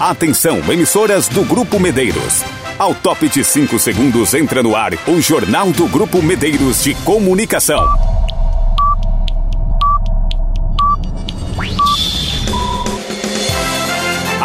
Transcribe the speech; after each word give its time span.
Atenção, 0.00 0.58
emissoras 0.72 1.28
do 1.28 1.44
Grupo 1.44 1.78
Medeiros. 1.78 2.42
Ao 2.78 2.94
top 2.94 3.28
de 3.28 3.44
5 3.44 3.78
segundos 3.78 4.34
entra 4.34 4.62
no 4.62 4.74
ar 4.74 4.92
o 5.06 5.20
Jornal 5.20 5.70
do 5.70 5.86
Grupo 5.86 6.20
Medeiros 6.20 6.82
de 6.82 6.94
Comunicação. 6.94 8.11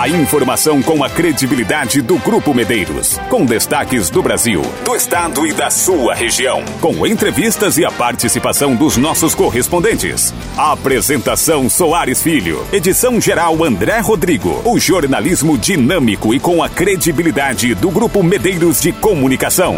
Informação 0.07 0.81
com 0.81 1.03
a 1.03 1.09
credibilidade 1.09 2.01
do 2.01 2.17
Grupo 2.19 2.53
Medeiros. 2.53 3.19
Com 3.29 3.45
destaques 3.45 4.09
do 4.09 4.23
Brasil, 4.23 4.61
do 4.85 4.95
estado 4.95 5.45
e 5.45 5.51
da 5.51 5.69
sua 5.69 6.15
região. 6.15 6.63
Com 6.79 7.05
entrevistas 7.05 7.77
e 7.77 7.83
a 7.83 7.91
participação 7.91 8.73
dos 8.73 8.95
nossos 8.95 9.35
correspondentes. 9.35 10.33
Apresentação 10.57 11.69
Soares 11.69 12.23
Filho. 12.23 12.65
Edição 12.71 13.19
geral 13.19 13.61
André 13.65 13.99
Rodrigo. 13.99 14.61
O 14.63 14.79
jornalismo 14.79 15.57
dinâmico 15.57 16.33
e 16.33 16.39
com 16.39 16.63
a 16.63 16.69
credibilidade 16.69 17.75
do 17.75 17.91
Grupo 17.91 18.23
Medeiros 18.23 18.79
de 18.79 18.93
Comunicação. 18.93 19.75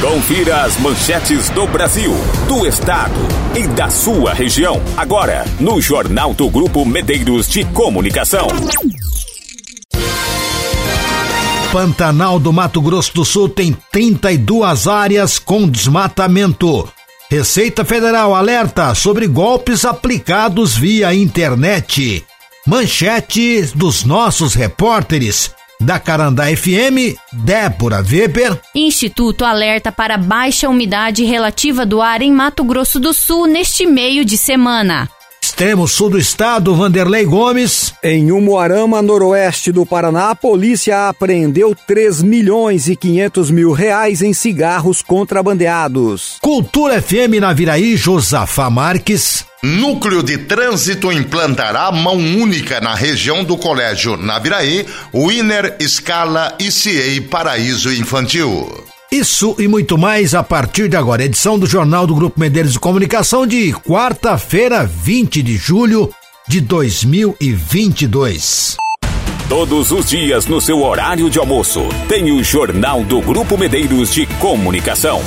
Confira 0.00 0.62
as 0.62 0.76
manchetes 0.78 1.48
do 1.48 1.66
Brasil, 1.66 2.12
do 2.46 2.66
estado 2.66 3.14
e 3.56 3.66
da 3.66 3.88
sua 3.88 4.34
região. 4.34 4.80
Agora, 4.94 5.44
no 5.58 5.80
Jornal 5.80 6.34
do 6.34 6.50
Grupo 6.50 6.84
Medeiros 6.84 7.48
de 7.48 7.64
Comunicação. 7.64 8.46
Pantanal 11.72 12.38
do 12.38 12.52
Mato 12.52 12.80
Grosso 12.82 13.14
do 13.14 13.24
Sul 13.24 13.48
tem 13.48 13.76
32 13.90 14.86
áreas 14.86 15.38
com 15.38 15.66
desmatamento. 15.66 16.86
Receita 17.30 17.82
Federal 17.82 18.34
alerta 18.34 18.94
sobre 18.94 19.26
golpes 19.26 19.86
aplicados 19.86 20.76
via 20.76 21.14
internet. 21.14 22.22
Manchetes 22.66 23.72
dos 23.72 24.04
nossos 24.04 24.54
repórteres. 24.54 25.50
Da 25.80 25.98
Carandá 26.00 26.44
FM, 26.44 27.16
Débora 27.32 28.02
Weber. 28.02 28.58
Instituto 28.74 29.44
alerta 29.44 29.92
para 29.92 30.16
baixa 30.16 30.68
umidade 30.68 31.24
relativa 31.24 31.84
do 31.84 32.00
ar 32.00 32.22
em 32.22 32.32
Mato 32.32 32.64
Grosso 32.64 32.98
do 32.98 33.12
Sul 33.12 33.46
neste 33.46 33.84
meio 33.84 34.24
de 34.24 34.38
semana. 34.38 35.08
Extremo 35.56 35.88
sul 35.88 36.10
do 36.10 36.18
estado, 36.18 36.74
Vanderlei 36.74 37.24
Gomes. 37.24 37.94
Em 38.04 38.30
Umuarama, 38.30 39.00
noroeste 39.00 39.72
do 39.72 39.86
Paraná, 39.86 40.28
a 40.28 40.34
polícia 40.34 41.08
apreendeu 41.08 41.74
3 41.74 42.20
milhões 42.20 42.90
e 42.90 42.94
500 42.94 43.50
mil 43.50 43.72
reais 43.72 44.20
em 44.20 44.34
cigarros 44.34 45.00
contrabandeados. 45.00 46.36
Cultura 46.42 47.00
FM 47.00 47.40
na 47.40 47.54
Viraí, 47.54 47.96
Josafá 47.96 48.68
Marques. 48.68 49.46
Núcleo 49.62 50.22
de 50.22 50.36
Trânsito 50.36 51.10
implantará 51.10 51.90
mão 51.90 52.16
única 52.16 52.78
na 52.78 52.94
região 52.94 53.42
do 53.42 53.56
Colégio 53.56 54.18
Naviraí, 54.18 54.84
Winner, 55.14 55.74
Scala, 55.80 56.54
ICA 56.60 57.28
Paraíso 57.30 57.90
Infantil. 57.90 58.84
Isso 59.16 59.56
e 59.58 59.66
muito 59.66 59.96
mais 59.96 60.34
a 60.34 60.42
partir 60.42 60.90
de 60.90 60.96
agora. 60.96 61.24
Edição 61.24 61.58
do 61.58 61.64
Jornal 61.64 62.06
do 62.06 62.14
Grupo 62.14 62.38
Medeiros 62.38 62.74
de 62.74 62.78
Comunicação 62.78 63.46
de 63.46 63.72
quarta-feira, 63.72 64.84
20 64.84 65.42
de 65.42 65.56
julho 65.56 66.12
de 66.46 66.60
2022. 66.60 68.76
Todos 69.48 69.90
os 69.90 70.10
dias 70.10 70.44
no 70.44 70.60
seu 70.60 70.82
horário 70.82 71.30
de 71.30 71.38
almoço, 71.38 71.88
tem 72.06 72.30
o 72.30 72.44
Jornal 72.44 73.02
do 73.04 73.22
Grupo 73.22 73.56
Medeiros 73.56 74.12
de 74.12 74.26
Comunicação. 74.38 75.22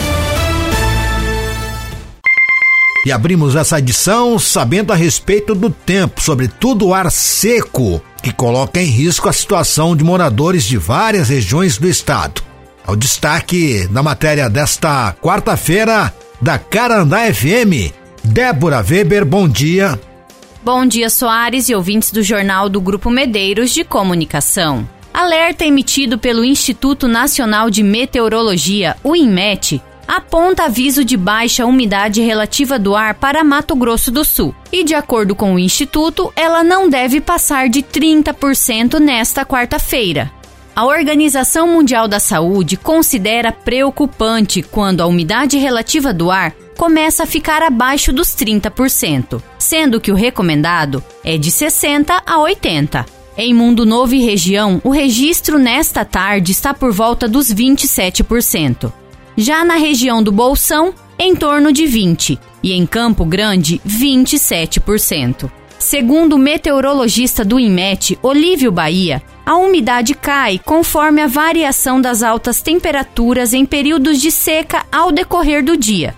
E 3.07 3.11
abrimos 3.11 3.55
essa 3.55 3.79
edição 3.79 4.37
sabendo 4.37 4.93
a 4.93 4.95
respeito 4.95 5.55
do 5.55 5.71
tempo, 5.71 6.21
sobretudo 6.21 6.89
o 6.89 6.93
ar 6.93 7.11
seco, 7.11 7.99
que 8.21 8.31
coloca 8.31 8.79
em 8.79 8.85
risco 8.85 9.27
a 9.27 9.33
situação 9.33 9.95
de 9.95 10.03
moradores 10.03 10.63
de 10.63 10.77
várias 10.77 11.29
regiões 11.29 11.79
do 11.79 11.87
estado. 11.87 12.48
É 12.89 12.91
o 12.91 12.95
destaque 12.95 13.87
da 13.89 14.01
matéria 14.01 14.49
desta 14.49 15.15
quarta-feira 15.21 16.11
da 16.41 16.57
Carandá 16.57 17.31
FM. 17.31 17.93
Débora 18.23 18.83
Weber, 18.83 19.23
bom 19.23 19.47
dia. 19.47 19.99
Bom 20.63 20.87
dia, 20.87 21.07
Soares 21.07 21.69
e 21.69 21.75
ouvintes 21.75 22.11
do 22.11 22.23
Jornal 22.23 22.67
do 22.67 22.81
Grupo 22.81 23.11
Medeiros 23.11 23.69
de 23.69 23.83
Comunicação. 23.83 24.89
Alerta 25.13 25.63
emitido 25.63 26.17
pelo 26.17 26.43
Instituto 26.43 27.07
Nacional 27.07 27.69
de 27.69 27.83
Meteorologia, 27.83 28.97
o 29.03 29.15
INMET, 29.15 29.79
aponta 30.07 30.63
aviso 30.63 31.05
de 31.05 31.15
baixa 31.15 31.67
umidade 31.67 32.21
relativa 32.21 32.79
do 32.79 32.95
ar 32.95 33.13
para 33.13 33.43
Mato 33.43 33.75
Grosso 33.75 34.09
do 34.09 34.25
Sul. 34.25 34.55
E, 34.71 34.83
de 34.83 34.95
acordo 34.95 35.35
com 35.35 35.53
o 35.53 35.59
Instituto, 35.59 36.33
ela 36.35 36.63
não 36.63 36.89
deve 36.89 37.21
passar 37.21 37.69
de 37.69 37.83
30% 37.83 38.97
nesta 38.97 39.45
quarta-feira. 39.45 40.38
A 40.75 40.85
Organização 40.85 41.67
Mundial 41.67 42.07
da 42.07 42.19
Saúde 42.19 42.77
considera 42.77 43.51
preocupante 43.51 44.61
quando 44.61 45.01
a 45.01 45.07
umidade 45.07 45.57
relativa 45.57 46.13
do 46.13 46.31
ar 46.31 46.53
começa 46.77 47.23
a 47.23 47.27
ficar 47.27 47.61
abaixo 47.61 48.13
dos 48.13 48.29
30%, 48.29 49.41
sendo 49.57 49.99
que 49.99 50.11
o 50.11 50.15
recomendado 50.15 51.03
é 51.23 51.37
de 51.37 51.51
60 51.51 52.23
a 52.25 52.39
80. 52.39 53.05
Em 53.37 53.53
Mundo 53.53 53.85
Novo 53.85 54.15
e 54.15 54.21
região, 54.23 54.81
o 54.83 54.89
registro 54.89 55.59
nesta 55.59 56.05
tarde 56.05 56.51
está 56.51 56.73
por 56.73 56.91
volta 56.93 57.27
dos 57.27 57.53
27%. 57.53 58.91
Já 59.35 59.63
na 59.65 59.75
região 59.75 60.23
do 60.23 60.31
Bolsão, 60.31 60.93
em 61.17 61.35
torno 61.35 61.71
de 61.71 61.85
20, 61.85 62.39
e 62.63 62.73
em 62.73 62.85
Campo 62.85 63.25
Grande, 63.25 63.81
27%. 63.87 65.49
Segundo 65.79 66.33
o 66.33 66.37
meteorologista 66.37 67.45
do 67.45 67.57
INMET, 67.57 68.19
Olívio 68.21 68.69
Bahia, 68.69 69.23
a 69.45 69.55
umidade 69.55 70.13
cai 70.13 70.59
conforme 70.63 71.21
a 71.21 71.27
variação 71.27 72.01
das 72.01 72.21
altas 72.21 72.61
temperaturas 72.61 73.53
em 73.53 73.65
períodos 73.65 74.21
de 74.21 74.29
seca 74.29 74.85
ao 74.91 75.09
decorrer 75.09 75.63
do 75.63 75.77
dia. 75.77 76.13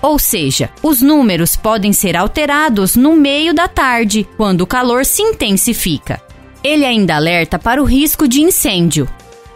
Ou 0.00 0.18
seja, 0.18 0.70
os 0.82 1.02
números 1.02 1.56
podem 1.56 1.92
ser 1.92 2.16
alterados 2.16 2.96
no 2.96 3.14
meio 3.14 3.52
da 3.52 3.68
tarde, 3.68 4.26
quando 4.36 4.62
o 4.62 4.66
calor 4.66 5.04
se 5.04 5.20
intensifica. 5.20 6.20
Ele 6.64 6.84
ainda 6.84 7.14
alerta 7.14 7.58
para 7.58 7.82
o 7.82 7.84
risco 7.84 8.26
de 8.26 8.40
incêndio. 8.40 9.06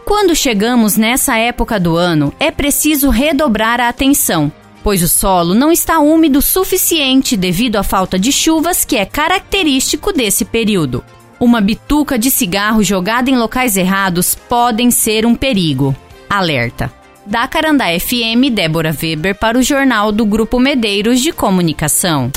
Quando 0.04 0.36
chegamos 0.36 0.98
nessa 0.98 1.36
época 1.36 1.80
do 1.80 1.96
ano, 1.96 2.32
é 2.38 2.50
preciso 2.50 3.08
redobrar 3.08 3.80
a 3.80 3.88
atenção, 3.88 4.52
pois 4.86 5.02
o 5.02 5.08
solo 5.08 5.52
não 5.52 5.72
está 5.72 5.98
úmido 5.98 6.38
o 6.38 6.42
suficiente 6.42 7.36
devido 7.36 7.74
à 7.74 7.82
falta 7.82 8.16
de 8.16 8.30
chuvas 8.30 8.84
que 8.84 8.96
é 8.96 9.04
característico 9.04 10.12
desse 10.12 10.44
período. 10.44 11.02
Uma 11.40 11.60
bituca 11.60 12.16
de 12.16 12.30
cigarro 12.30 12.84
jogada 12.84 13.28
em 13.28 13.36
locais 13.36 13.76
errados 13.76 14.36
podem 14.48 14.92
ser 14.92 15.26
um 15.26 15.34
perigo. 15.34 15.92
Alerta. 16.30 16.92
Da 17.26 17.48
Carandá 17.48 17.86
FM, 17.98 18.54
Débora 18.54 18.96
Weber 18.96 19.34
para 19.34 19.58
o 19.58 19.62
Jornal 19.62 20.12
do 20.12 20.24
Grupo 20.24 20.60
Medeiros 20.60 21.20
de 21.20 21.32
Comunicação. 21.32 22.30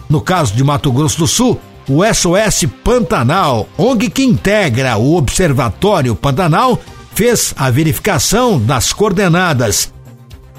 No 0.10 0.20
caso 0.20 0.56
de 0.56 0.64
Mato 0.64 0.92
Grosso 0.92 1.20
do 1.20 1.28
Sul, 1.28 1.62
o 1.88 2.04
SOS 2.04 2.68
Pantanal, 2.84 3.70
ONG 3.78 4.10
que 4.10 4.24
integra 4.24 4.98
o 4.98 5.16
Observatório 5.18 6.16
Pantanal, 6.16 6.82
fez 7.14 7.54
a 7.56 7.70
verificação 7.70 8.60
das 8.60 8.92
coordenadas. 8.92 9.94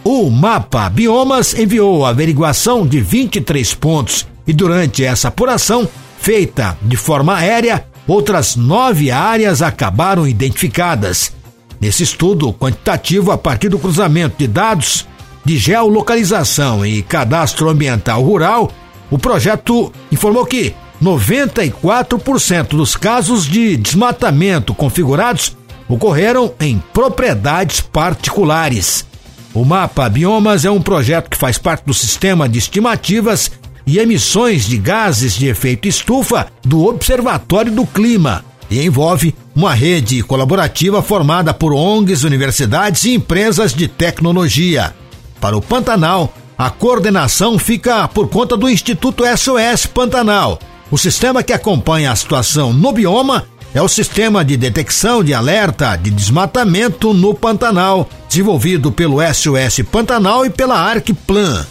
O 0.04 0.30
mapa 0.30 0.88
Biomas 0.88 1.52
enviou 1.52 2.06
a 2.06 2.10
averiguação 2.10 2.86
de 2.86 3.00
23 3.00 3.74
pontos 3.74 4.24
e 4.46 4.52
durante 4.52 5.04
essa 5.04 5.26
apuração, 5.26 5.88
feita 6.20 6.78
de 6.80 6.96
forma 6.96 7.34
aérea, 7.34 7.84
outras 8.06 8.54
nove 8.54 9.10
áreas 9.10 9.60
acabaram 9.62 10.28
identificadas. 10.28 11.41
Nesse 11.82 12.04
estudo 12.04 12.52
quantitativo, 12.52 13.32
a 13.32 13.36
partir 13.36 13.68
do 13.68 13.76
cruzamento 13.76 14.36
de 14.38 14.46
dados 14.46 15.04
de 15.44 15.58
geolocalização 15.58 16.86
e 16.86 17.02
cadastro 17.02 17.68
ambiental 17.68 18.22
rural, 18.22 18.70
o 19.10 19.18
projeto 19.18 19.92
informou 20.12 20.46
que 20.46 20.72
94% 21.02 22.68
dos 22.68 22.94
casos 22.94 23.46
de 23.46 23.76
desmatamento 23.76 24.72
configurados 24.72 25.56
ocorreram 25.88 26.54
em 26.60 26.80
propriedades 26.92 27.80
particulares. 27.80 29.04
O 29.52 29.64
Mapa 29.64 30.08
Biomas 30.08 30.64
é 30.64 30.70
um 30.70 30.80
projeto 30.80 31.30
que 31.30 31.36
faz 31.36 31.58
parte 31.58 31.84
do 31.84 31.92
sistema 31.92 32.48
de 32.48 32.60
estimativas 32.60 33.50
e 33.84 33.98
emissões 33.98 34.66
de 34.66 34.78
gases 34.78 35.34
de 35.34 35.48
efeito 35.48 35.88
estufa 35.88 36.46
do 36.64 36.84
Observatório 36.84 37.72
do 37.72 37.84
Clima 37.84 38.44
e 38.72 38.86
envolve 38.86 39.34
uma 39.54 39.74
rede 39.74 40.22
colaborativa 40.22 41.02
formada 41.02 41.52
por 41.52 41.72
ONGs, 41.72 42.24
universidades 42.24 43.04
e 43.04 43.14
empresas 43.14 43.74
de 43.74 43.86
tecnologia. 43.86 44.94
Para 45.40 45.56
o 45.56 45.60
Pantanal, 45.60 46.32
a 46.56 46.70
coordenação 46.70 47.58
fica 47.58 48.08
por 48.08 48.28
conta 48.28 48.56
do 48.56 48.68
Instituto 48.68 49.24
SOS 49.24 49.86
Pantanal. 49.86 50.58
O 50.90 50.96
sistema 50.96 51.42
que 51.42 51.52
acompanha 51.52 52.12
a 52.12 52.16
situação 52.16 52.72
no 52.72 52.92
bioma 52.92 53.44
é 53.74 53.82
o 53.82 53.88
sistema 53.88 54.44
de 54.44 54.56
detecção 54.56 55.24
de 55.24 55.32
alerta 55.32 55.96
de 55.96 56.10
desmatamento 56.10 57.12
no 57.12 57.34
Pantanal, 57.34 58.08
desenvolvido 58.28 58.92
pelo 58.92 59.18
SOS 59.20 59.84
Pantanal 59.90 60.46
e 60.46 60.50
pela 60.50 60.78
Arcplan. 60.78 61.66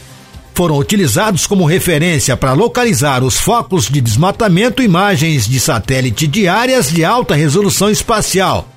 Foram 0.54 0.78
utilizados 0.78 1.48
como 1.48 1.66
referência 1.66 2.36
para 2.36 2.54
localizar 2.54 3.24
os 3.24 3.38
focos 3.38 3.88
de 3.88 4.02
desmatamento 4.02 4.84
imagens 4.84 5.48
de 5.48 5.60
satélite 5.60 6.28
diárias 6.28 6.90
de 6.90 7.04
alta 7.06 7.36
resolução 7.36 7.90
espacial. 7.90 8.68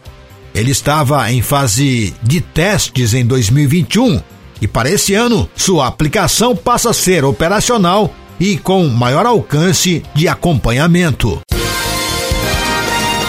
Ele 0.54 0.70
estava 0.70 1.30
em 1.32 1.42
fase 1.42 2.14
de 2.22 2.40
testes 2.40 3.12
em 3.12 3.26
2021 3.26 4.22
e 4.60 4.68
para 4.68 4.88
esse 4.88 5.14
ano 5.14 5.48
sua 5.56 5.88
aplicação 5.88 6.54
passa 6.54 6.90
a 6.90 6.94
ser 6.94 7.24
operacional 7.24 8.14
e 8.38 8.56
com 8.56 8.86
maior 8.88 9.26
alcance 9.26 10.02
de 10.14 10.28
acompanhamento. 10.28 11.40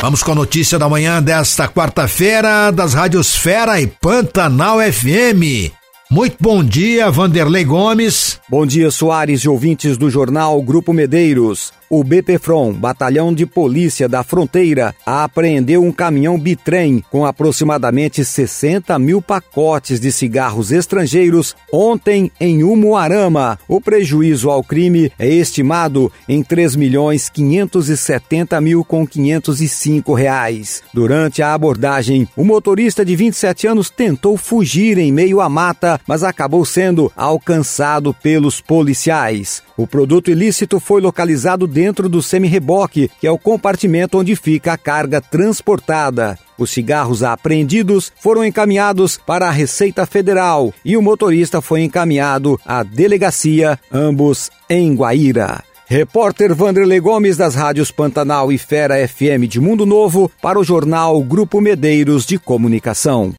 Vamos 0.02 0.22
com 0.22 0.34
a 0.34 0.36
notícia 0.36 0.78
da 0.78 0.88
manhã 0.88 1.22
desta 1.22 1.68
quarta-feira 1.68 2.72
das 2.72 2.94
rádios 2.94 3.36
Fera 3.36 3.82
e 3.82 3.88
Pantanal 3.88 4.78
FM. 4.80 5.74
Muito 6.16 6.38
bom 6.40 6.64
dia, 6.64 7.12
Vanderlei 7.12 7.66
Gomes. 7.66 8.40
Bom 8.48 8.66
dia, 8.66 8.90
Soares 8.90 9.42
e 9.42 9.50
ouvintes 9.50 9.98
do 9.98 10.10
jornal 10.10 10.62
Grupo 10.62 10.94
Medeiros. 10.94 11.74
O 11.96 12.04
BPFROM, 12.04 12.74
Batalhão 12.74 13.34
de 13.34 13.46
Polícia 13.46 14.10
da 14.10 14.22
Fronteira, 14.22 14.94
apreendeu 15.06 15.82
um 15.82 15.94
caminhão 15.94 16.38
bitrem 16.38 17.02
com 17.10 17.26
aproximadamente 17.26 18.26
60 18.26 19.00
mil 19.00 19.22
pacotes 19.22 19.98
de 19.98 20.12
cigarros 20.12 20.74
estrangeiros 20.74 21.56
ontem 21.72 22.30
em 22.38 22.66
Umuarama. 22.66 23.58
O 23.66 23.80
prejuízo 23.80 24.50
ao 24.50 24.62
crime 24.62 25.10
é 25.18 25.26
estimado 25.26 26.12
em 26.28 26.44
3 26.44 26.76
milhões 26.76 27.30
570 27.30 28.60
mil 28.60 28.84
com 28.84 29.08
505 29.08 30.14
reais. 30.14 30.84
Durante 30.94 31.42
a 31.42 31.54
abordagem, 31.54 32.28
o 32.36 32.44
motorista 32.44 33.06
de 33.06 33.16
27 33.16 33.68
anos 33.68 33.90
tentou 33.90 34.36
fugir 34.36 34.98
em 34.98 35.14
meio 35.14 35.40
à 35.40 35.48
mata, 35.48 35.98
mas 36.06 36.24
acabou 36.24 36.66
sendo 36.66 37.10
alcançado 37.16 38.14
pelos 38.14 38.60
policiais. 38.60 39.64
O 39.78 39.88
produto 39.88 40.30
ilícito 40.30 40.78
foi 40.80 41.00
localizado 41.00 41.66
dentro 41.66 41.85
do 41.94 42.22
semi-reboque, 42.22 43.10
que 43.20 43.28
é 43.28 43.32
o 43.32 43.38
compartimento 43.38 44.18
onde 44.18 44.36
fica 44.36 44.74
a 44.74 44.78
carga 44.78 45.22
transportada. 45.22 46.38
Os 46.58 46.70
cigarros 46.70 47.24
apreendidos 47.24 48.12
foram 48.20 48.44
encaminhados 48.44 49.18
para 49.18 49.48
a 49.48 49.52
Receita 49.52 50.06
Federal 50.06 50.74
e 50.84 50.96
o 50.96 51.02
motorista 51.02 51.62
foi 51.62 51.84
encaminhado 51.84 52.60
à 52.66 52.84
delegacia, 52.84 53.80
ambos 53.92 54.50
em 54.70 54.96
Guaíra. 54.96 55.64
Repórter 55.88 56.54
Vanderlei 56.56 57.00
Gomes 57.00 57.38
das 57.38 57.54
rádios 57.54 57.92
Pantanal 57.92 58.52
e 58.52 58.58
Fera 58.58 59.08
FM 59.08 59.48
de 59.48 59.60
Mundo 59.60 59.86
Novo 59.86 60.32
para 60.42 60.60
o 60.60 60.64
jornal 60.64 61.22
Grupo 61.22 61.62
Medeiros 61.62 62.26
de 62.26 62.40
Comunicação. 62.40 63.36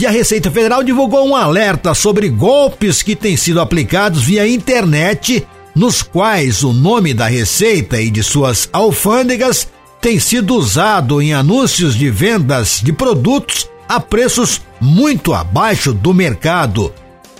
E 0.00 0.06
a 0.06 0.10
Receita 0.10 0.50
Federal 0.50 0.82
divulgou 0.82 1.26
um 1.26 1.36
alerta 1.36 1.94
sobre 1.94 2.28
golpes 2.28 3.00
que 3.00 3.14
têm 3.14 3.36
sido 3.36 3.60
aplicados 3.60 4.24
via 4.24 4.46
internet, 4.46 5.46
nos 5.74 6.02
quais 6.02 6.62
o 6.62 6.72
nome 6.72 7.12
da 7.12 7.26
Receita 7.26 8.00
e 8.00 8.10
de 8.10 8.22
suas 8.22 8.68
alfândegas 8.72 9.68
tem 10.00 10.20
sido 10.20 10.54
usado 10.54 11.20
em 11.20 11.32
anúncios 11.32 11.94
de 11.94 12.10
vendas 12.10 12.80
de 12.82 12.92
produtos 12.92 13.68
a 13.88 13.98
preços 13.98 14.60
muito 14.80 15.34
abaixo 15.34 15.92
do 15.92 16.12
mercado. 16.12 16.92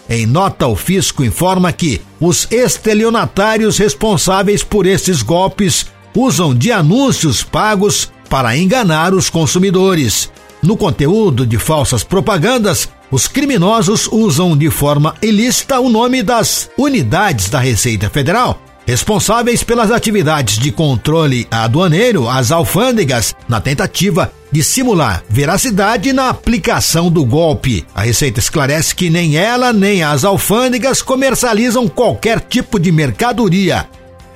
Em 0.08 0.26
nota, 0.26 0.66
o 0.66 0.76
fisco 0.76 1.24
informa 1.24 1.72
que 1.72 2.00
os 2.20 2.46
estelionatários 2.50 3.78
responsáveis 3.78 4.62
por 4.62 4.86
esses 4.86 5.22
golpes 5.22 5.86
usam 6.14 6.54
de 6.54 6.70
anúncios 6.70 7.42
pagos 7.42 8.10
para 8.28 8.56
enganar 8.56 9.14
os 9.14 9.30
consumidores. 9.30 10.30
No 10.62 10.76
conteúdo 10.76 11.46
de 11.46 11.58
falsas 11.58 12.02
propagandas, 12.02 12.88
os 13.14 13.28
criminosos 13.28 14.08
usam 14.10 14.56
de 14.56 14.68
forma 14.70 15.14
ilícita 15.22 15.78
o 15.78 15.88
nome 15.88 16.20
das 16.20 16.68
unidades 16.76 17.48
da 17.48 17.60
Receita 17.60 18.10
Federal, 18.10 18.60
responsáveis 18.84 19.62
pelas 19.62 19.92
atividades 19.92 20.58
de 20.58 20.72
controle 20.72 21.46
aduaneiro, 21.48 22.28
as 22.28 22.50
alfândegas, 22.50 23.32
na 23.48 23.60
tentativa 23.60 24.32
de 24.50 24.64
simular 24.64 25.22
veracidade 25.30 26.12
na 26.12 26.28
aplicação 26.28 27.08
do 27.08 27.24
golpe. 27.24 27.86
A 27.94 28.02
Receita 28.02 28.40
esclarece 28.40 28.92
que 28.96 29.08
nem 29.08 29.36
ela 29.36 29.72
nem 29.72 30.02
as 30.02 30.24
alfândegas 30.24 31.00
comercializam 31.00 31.86
qualquer 31.86 32.40
tipo 32.40 32.80
de 32.80 32.90
mercadoria. 32.90 33.88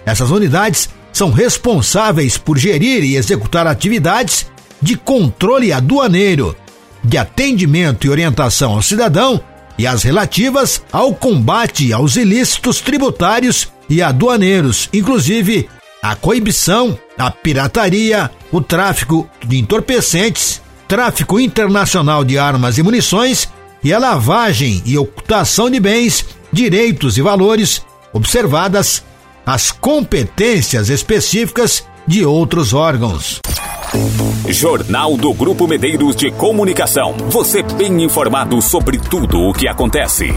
Essas 0.07 0.31
unidades 0.31 0.89
são 1.13 1.33
responsáveis 1.33 2.39
por 2.39 2.57
gerir 2.57 3.03
e 3.03 3.17
executar 3.17 3.67
atividades 3.67 4.47
de 4.81 4.97
controle 4.97 5.73
aduaneiro, 5.73 6.55
de 7.09 7.17
atendimento 7.17 8.07
e 8.07 8.11
orientação 8.11 8.73
ao 8.73 8.83
cidadão 8.83 9.41
e 9.79 9.87
as 9.87 10.03
relativas 10.03 10.83
ao 10.93 11.15
combate 11.15 11.91
aos 11.93 12.17
ilícitos 12.17 12.83
tributários 12.83 13.73
e 13.89 14.03
aduaneiros, 14.03 14.91
inclusive 14.93 15.69
a 16.03 16.15
coibição, 16.15 16.99
a 17.17 17.31
pirataria, 17.31 18.31
o 18.53 18.61
tráfico 18.61 19.29
de 19.45 19.59
entorpecentes, 19.59 20.61
tráfico 20.87 21.41
internacional 21.41 22.25
de 22.25 22.37
armas 22.39 22.77
e 22.77 22.83
munições 22.83 23.49
e 23.83 23.93
a 23.93 23.99
lavagem 23.99 24.83
e 24.85 24.99
ocultação 24.99 25.71
de 25.71 25.81
bens, 25.81 26.27
direitos 26.53 27.17
e 27.17 27.23
valores, 27.23 27.83
observadas 28.13 29.03
as 29.47 29.73
competências 29.73 30.91
específicas 30.91 31.85
de 32.09 32.25
outros 32.25 32.73
órgãos. 32.73 33.39
Jornal 34.49 35.15
do 35.19 35.33
Grupo 35.35 35.69
Medeiros 35.69 36.17
de 36.17 36.31
Comunicação. 36.31 37.15
Você 37.29 37.63
bem 37.63 38.03
informado 38.03 38.63
sobre 38.63 38.97
tudo 38.99 39.39
o 39.39 39.53
que 39.53 39.69
acontece. 39.69 40.35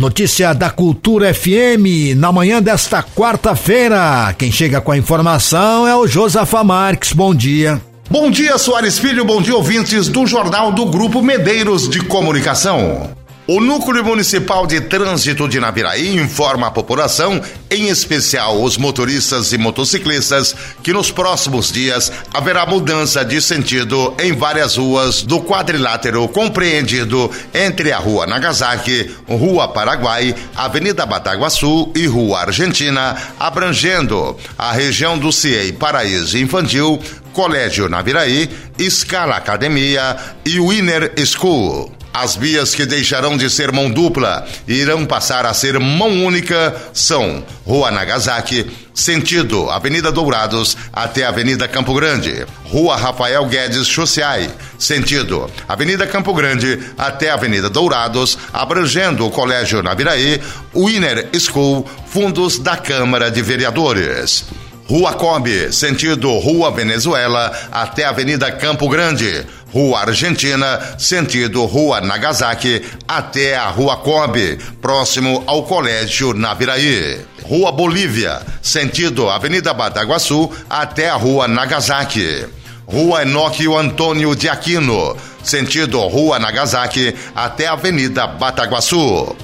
Notícia 0.00 0.54
da 0.54 0.70
Cultura 0.70 1.34
FM 1.34 2.16
na 2.16 2.32
manhã 2.32 2.62
desta 2.62 3.02
quarta-feira. 3.02 4.34
Quem 4.38 4.50
chega 4.50 4.80
com 4.80 4.90
a 4.90 4.96
informação 4.96 5.86
é 5.86 5.94
o 5.94 6.06
Josafa 6.06 6.64
Marques. 6.64 7.12
Bom 7.12 7.34
dia. 7.34 7.78
Bom 8.08 8.30
dia, 8.30 8.56
Soares 8.56 8.98
Filho. 8.98 9.22
Bom 9.26 9.42
dia, 9.42 9.54
ouvintes 9.54 10.08
do 10.08 10.26
Jornal 10.26 10.72
do 10.72 10.86
Grupo 10.86 11.20
Medeiros 11.20 11.86
de 11.86 12.00
Comunicação. 12.00 13.17
O 13.50 13.62
Núcleo 13.62 14.04
Municipal 14.04 14.66
de 14.66 14.78
Trânsito 14.78 15.48
de 15.48 15.58
Naviraí 15.58 16.16
informa 16.16 16.66
a 16.66 16.70
população, 16.70 17.40
em 17.70 17.88
especial 17.88 18.62
os 18.62 18.76
motoristas 18.76 19.54
e 19.54 19.56
motociclistas, 19.56 20.54
que 20.82 20.92
nos 20.92 21.10
próximos 21.10 21.72
dias 21.72 22.12
haverá 22.34 22.66
mudança 22.66 23.24
de 23.24 23.40
sentido 23.40 24.14
em 24.20 24.34
várias 24.34 24.76
ruas 24.76 25.22
do 25.22 25.40
quadrilátero 25.40 26.28
compreendido 26.28 27.30
entre 27.54 27.90
a 27.90 27.96
Rua 27.96 28.26
Nagasaki, 28.26 29.16
Rua 29.26 29.66
Paraguai, 29.68 30.34
Avenida 30.54 31.06
Bataguaçu 31.06 31.90
e 31.96 32.06
Rua 32.06 32.40
Argentina, 32.40 33.16
abrangendo 33.40 34.36
a 34.58 34.72
região 34.72 35.16
do 35.16 35.32
CIEI 35.32 35.72
Paraíso 35.72 36.36
Infantil, 36.36 37.00
Colégio 37.32 37.88
Naviraí, 37.88 38.50
Scala 38.90 39.36
Academia 39.36 40.18
e 40.44 40.60
Winner 40.60 41.14
School. 41.24 41.97
As 42.20 42.34
vias 42.34 42.74
que 42.74 42.84
deixarão 42.84 43.36
de 43.36 43.48
ser 43.48 43.70
mão 43.70 43.88
dupla 43.88 44.44
e 44.66 44.74
irão 44.74 45.06
passar 45.06 45.46
a 45.46 45.54
ser 45.54 45.78
mão 45.78 46.24
única 46.24 46.74
são 46.92 47.44
Rua 47.64 47.92
Nagasaki, 47.92 48.68
sentido 48.92 49.70
Avenida 49.70 50.10
Dourados 50.10 50.76
até 50.92 51.24
Avenida 51.24 51.68
Campo 51.68 51.94
Grande, 51.94 52.44
Rua 52.64 52.96
Rafael 52.96 53.46
Guedes 53.46 53.86
Chociai, 53.86 54.50
sentido 54.76 55.48
Avenida 55.68 56.08
Campo 56.08 56.34
Grande 56.34 56.80
até 56.98 57.30
Avenida 57.30 57.70
Dourados, 57.70 58.36
abrangendo 58.52 59.24
o 59.24 59.30
Colégio 59.30 59.80
Naviraí, 59.80 60.40
Winner 60.74 61.28
School, 61.38 61.88
fundos 62.08 62.58
da 62.58 62.76
Câmara 62.76 63.30
de 63.30 63.40
Vereadores. 63.42 64.44
Rua 64.88 65.12
Cobe, 65.12 65.70
sentido 65.70 66.38
Rua 66.38 66.70
Venezuela 66.70 67.52
até 67.70 68.06
Avenida 68.06 68.50
Campo 68.50 68.88
Grande. 68.88 69.44
Rua 69.70 70.00
Argentina, 70.00 70.80
sentido 70.98 71.66
Rua 71.66 72.00
Nagasaki, 72.00 72.80
até 73.06 73.54
a 73.54 73.68
Rua 73.68 73.98
Cobe, 73.98 74.58
próximo 74.80 75.44
ao 75.46 75.64
Colégio 75.64 76.32
Naviraí. 76.32 77.20
Rua 77.42 77.70
Bolívia, 77.70 78.40
sentido 78.62 79.28
Avenida 79.28 79.74
Badaguaçu, 79.74 80.50
até 80.70 81.10
a 81.10 81.16
Rua 81.16 81.46
Nagasaki. 81.46 82.46
Rua 82.86 83.20
Enóquio 83.20 83.76
Antônio 83.76 84.34
de 84.34 84.48
Aquino, 84.48 85.14
sentido 85.44 86.00
Rua 86.00 86.38
Nagasaki, 86.38 87.14
até 87.34 87.66
a 87.66 87.72
Avenida 87.72 88.26
Bataguaçu. 88.26 89.36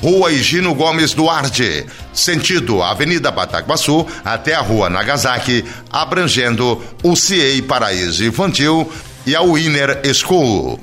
Rua 0.00 0.30
Higino 0.30 0.74
Gomes 0.74 1.12
Duarte, 1.12 1.84
sentido 2.12 2.82
Avenida 2.82 3.32
Bataguaçu 3.32 4.06
até 4.24 4.54
a 4.54 4.60
Rua 4.60 4.88
Nagasaki, 4.88 5.64
abrangendo 5.90 6.80
o 7.02 7.16
CIEI 7.16 7.62
Paraíso 7.62 8.24
Infantil 8.24 8.90
e 9.26 9.34
a 9.34 9.42
Winner 9.42 10.00
School. 10.14 10.78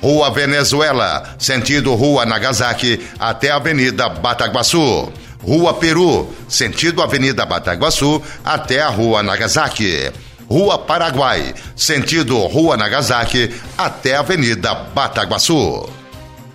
Rua 0.00 0.30
Venezuela, 0.30 1.34
sentido 1.38 1.94
Rua 1.94 2.24
Nagasaki 2.24 3.00
até 3.18 3.50
a 3.50 3.56
Avenida 3.56 4.08
Bataguaçu. 4.08 5.12
Rua 5.42 5.74
Peru, 5.74 6.32
sentido 6.48 7.02
Avenida 7.02 7.44
Bataguaçu 7.44 8.22
até 8.44 8.80
a 8.80 8.88
Rua 8.88 9.22
Nagasaki. 9.22 10.12
Rua 10.48 10.78
Paraguai, 10.78 11.54
sentido 11.74 12.38
Rua 12.46 12.76
Nagasaki 12.76 13.52
até 13.76 14.14
a 14.14 14.20
Avenida 14.20 14.74
Bataguaçu. 14.74 15.99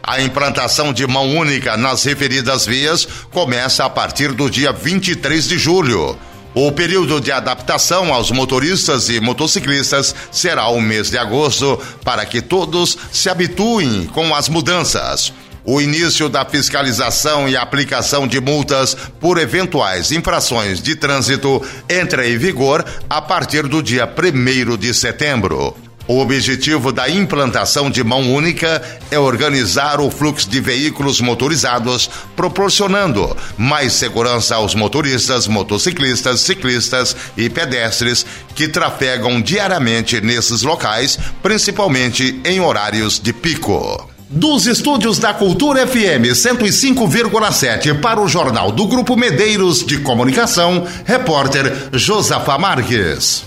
A 0.07 0.21
implantação 0.21 0.93
de 0.93 1.07
mão 1.07 1.35
única 1.35 1.75
nas 1.75 2.03
referidas 2.03 2.63
vias 2.63 3.07
começa 3.31 3.83
a 3.83 3.89
partir 3.89 4.33
do 4.33 4.51
dia 4.51 4.71
23 4.71 5.47
de 5.47 5.57
julho. 5.57 6.15
O 6.53 6.71
período 6.71 7.19
de 7.19 7.31
adaptação 7.31 8.13
aos 8.13 8.29
motoristas 8.29 9.09
e 9.09 9.19
motociclistas 9.19 10.13
será 10.31 10.67
o 10.67 10.79
mês 10.79 11.09
de 11.09 11.17
agosto, 11.17 11.81
para 12.03 12.23
que 12.23 12.39
todos 12.39 12.95
se 13.11 13.29
habituem 13.29 14.05
com 14.05 14.35
as 14.35 14.47
mudanças. 14.47 15.33
O 15.65 15.81
início 15.81 16.29
da 16.29 16.45
fiscalização 16.45 17.49
e 17.49 17.57
aplicação 17.57 18.27
de 18.27 18.39
multas 18.39 18.95
por 19.19 19.39
eventuais 19.39 20.11
infrações 20.11 20.83
de 20.83 20.95
trânsito 20.95 21.65
entra 21.89 22.29
em 22.29 22.37
vigor 22.37 22.85
a 23.09 23.19
partir 23.23 23.63
do 23.63 23.81
dia 23.81 24.07
1 24.07 24.77
de 24.77 24.93
setembro. 24.93 25.75
O 26.07 26.19
objetivo 26.19 26.91
da 26.91 27.09
implantação 27.09 27.89
de 27.89 28.03
mão 28.03 28.31
única 28.31 28.81
é 29.09 29.17
organizar 29.17 29.99
o 29.99 30.11
fluxo 30.11 30.47
de 30.47 30.61
veículos 30.61 31.19
motorizados, 31.19 32.09
proporcionando 32.35 33.35
mais 33.57 33.93
segurança 33.93 34.55
aos 34.55 34.75
motoristas, 34.75 35.47
motociclistas, 35.47 36.41
ciclistas 36.41 37.15
e 37.35 37.49
pedestres 37.49 38.23
que 38.53 38.67
trafegam 38.67 39.41
diariamente 39.41 40.21
nesses 40.21 40.61
locais, 40.61 41.17
principalmente 41.41 42.39
em 42.45 42.59
horários 42.59 43.19
de 43.19 43.33
pico. 43.33 44.07
Dos 44.29 44.67
estúdios 44.67 45.17
da 45.17 45.33
Cultura 45.33 45.87
FM 45.87 46.33
105,7 46.33 47.99
para 47.99 48.19
o 48.19 48.27
Jornal 48.27 48.71
do 48.71 48.87
Grupo 48.87 49.15
Medeiros 49.15 49.83
de 49.83 49.99
Comunicação, 49.99 50.85
repórter 51.05 51.89
Josafa 51.93 52.57
Marques. 52.57 53.45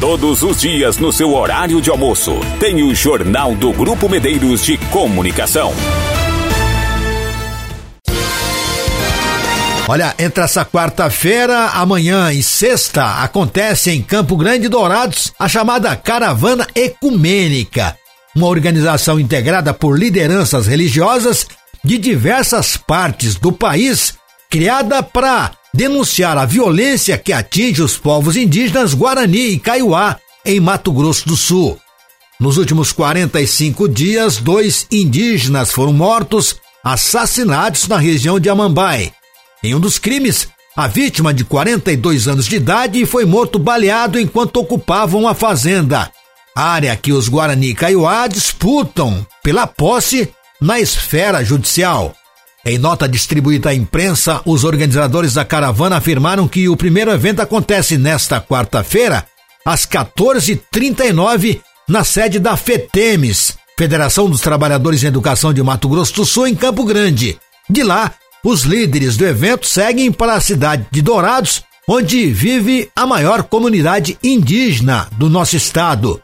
Todos 0.00 0.44
os 0.44 0.60
dias 0.60 0.96
no 0.96 1.12
seu 1.12 1.34
horário 1.34 1.80
de 1.80 1.90
almoço, 1.90 2.38
tem 2.60 2.84
o 2.84 2.94
Jornal 2.94 3.56
do 3.56 3.72
Grupo 3.72 4.08
Medeiros 4.08 4.64
de 4.64 4.78
Comunicação. 4.92 5.72
Olha, 9.88 10.14
entre 10.16 10.44
essa 10.44 10.64
quarta-feira, 10.64 11.70
amanhã 11.70 12.32
e 12.32 12.44
sexta, 12.44 13.24
acontece 13.24 13.90
em 13.90 14.00
Campo 14.00 14.36
Grande 14.36 14.68
Dourados 14.68 15.32
a 15.36 15.48
chamada 15.48 15.96
Caravana 15.96 16.64
Ecumênica, 16.76 17.98
uma 18.36 18.46
organização 18.46 19.18
integrada 19.18 19.74
por 19.74 19.98
lideranças 19.98 20.68
religiosas 20.68 21.44
de 21.82 21.98
diversas 21.98 22.76
partes 22.76 23.34
do 23.34 23.50
país, 23.50 24.14
criada 24.48 25.02
para 25.02 25.57
denunciar 25.72 26.36
a 26.38 26.44
violência 26.44 27.18
que 27.18 27.32
atinge 27.32 27.82
os 27.82 27.96
povos 27.96 28.36
indígenas 28.36 28.94
Guarani 28.94 29.52
e 29.52 29.58
Kaiowá, 29.58 30.18
em 30.44 30.60
Mato 30.60 30.92
Grosso 30.92 31.26
do 31.28 31.36
Sul. 31.36 31.78
Nos 32.40 32.56
últimos 32.56 32.92
45 32.92 33.88
dias, 33.88 34.36
dois 34.36 34.86
indígenas 34.90 35.72
foram 35.72 35.92
mortos, 35.92 36.56
assassinados 36.84 37.88
na 37.88 37.98
região 37.98 38.38
de 38.38 38.48
Amambai. 38.48 39.12
Em 39.62 39.74
um 39.74 39.80
dos 39.80 39.98
crimes, 39.98 40.48
a 40.76 40.86
vítima 40.86 41.34
de 41.34 41.44
42 41.44 42.28
anos 42.28 42.46
de 42.46 42.56
idade 42.56 43.04
foi 43.04 43.24
morto 43.24 43.58
baleado 43.58 44.18
enquanto 44.20 44.58
ocupavam 44.58 45.22
uma 45.22 45.34
fazenda, 45.34 46.12
área 46.54 46.96
que 46.96 47.12
os 47.12 47.28
Guarani 47.28 47.74
Kaiowá 47.74 48.28
disputam 48.28 49.26
pela 49.42 49.66
posse 49.66 50.32
na 50.60 50.78
esfera 50.78 51.44
judicial. 51.44 52.14
Em 52.68 52.76
nota 52.76 53.08
distribuída 53.08 53.70
à 53.70 53.74
imprensa, 53.74 54.42
os 54.44 54.62
organizadores 54.62 55.32
da 55.32 55.42
caravana 55.42 55.96
afirmaram 55.96 56.46
que 56.46 56.68
o 56.68 56.76
primeiro 56.76 57.10
evento 57.10 57.40
acontece 57.40 57.96
nesta 57.96 58.42
quarta-feira, 58.42 59.24
às 59.64 59.86
14h39, 59.86 61.62
na 61.88 62.04
sede 62.04 62.38
da 62.38 62.58
FETEMES, 62.58 63.56
Federação 63.78 64.28
dos 64.28 64.42
Trabalhadores 64.42 65.02
em 65.02 65.06
Educação 65.06 65.54
de 65.54 65.62
Mato 65.62 65.88
Grosso 65.88 66.12
do 66.16 66.26
Sul, 66.26 66.46
em 66.46 66.54
Campo 66.54 66.84
Grande. 66.84 67.38
De 67.70 67.82
lá, 67.82 68.12
os 68.44 68.64
líderes 68.64 69.16
do 69.16 69.24
evento 69.24 69.66
seguem 69.66 70.12
para 70.12 70.34
a 70.34 70.40
cidade 70.40 70.84
de 70.90 71.00
Dourados, 71.00 71.62
onde 71.88 72.26
vive 72.30 72.90
a 72.94 73.06
maior 73.06 73.44
comunidade 73.44 74.18
indígena 74.22 75.08
do 75.12 75.30
nosso 75.30 75.56
estado. 75.56 76.20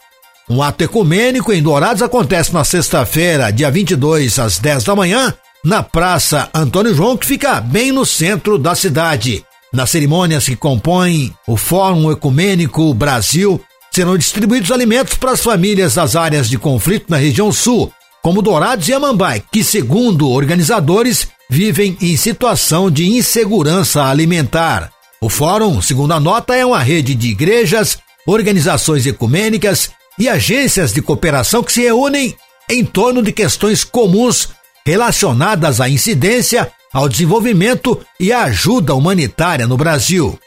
Um 0.50 0.62
ato 0.62 0.84
ecumênico 0.84 1.54
em 1.54 1.62
Dourados 1.62 2.02
acontece 2.02 2.52
na 2.52 2.64
sexta-feira, 2.64 3.50
dia 3.50 3.70
22, 3.70 4.38
às 4.38 4.58
10 4.58 4.84
da 4.84 4.94
manhã, 4.94 5.34
na 5.64 5.82
Praça 5.82 6.50
Antônio 6.54 6.94
João, 6.94 7.16
que 7.16 7.26
fica 7.26 7.60
bem 7.60 7.90
no 7.90 8.04
centro 8.04 8.58
da 8.58 8.74
cidade. 8.74 9.44
Nas 9.72 9.90
cerimônias 9.90 10.44
que 10.44 10.54
compõem 10.54 11.34
o 11.48 11.56
Fórum 11.56 12.12
Ecumênico 12.12 12.92
Brasil, 12.92 13.60
serão 13.90 14.18
distribuídos 14.18 14.70
alimentos 14.70 15.14
para 15.14 15.32
as 15.32 15.42
famílias 15.42 15.94
das 15.94 16.14
áreas 16.14 16.48
de 16.48 16.58
conflito 16.58 17.06
na 17.08 17.16
região 17.16 17.50
sul, 17.50 17.92
como 18.22 18.42
Dourados 18.42 18.88
e 18.88 18.92
Amambai, 18.92 19.42
que, 19.50 19.64
segundo 19.64 20.30
organizadores, 20.30 21.28
vivem 21.48 21.96
em 22.00 22.16
situação 22.16 22.90
de 22.90 23.06
insegurança 23.06 24.04
alimentar. 24.04 24.90
O 25.20 25.28
fórum, 25.28 25.80
segundo 25.80 26.12
a 26.12 26.20
nota, 26.20 26.54
é 26.54 26.64
uma 26.64 26.80
rede 26.80 27.14
de 27.14 27.28
igrejas, 27.28 27.98
organizações 28.26 29.06
ecumênicas 29.06 29.90
e 30.18 30.28
agências 30.28 30.92
de 30.92 31.02
cooperação 31.02 31.62
que 31.62 31.72
se 31.72 31.82
reúnem 31.82 32.36
em 32.70 32.84
torno 32.84 33.22
de 33.22 33.32
questões 33.32 33.84
comuns 33.84 34.50
relacionadas 34.86 35.80
à 35.80 35.88
incidência, 35.88 36.70
ao 36.92 37.08
desenvolvimento 37.08 38.00
e 38.20 38.32
à 38.32 38.44
ajuda 38.44 38.94
humanitária 38.94 39.66
no 39.66 39.76
Brasil. 39.76 40.38